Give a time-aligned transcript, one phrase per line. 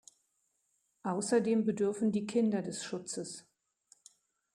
[1.03, 3.45] Außerdem bedürfen die Kinder des Schutzes.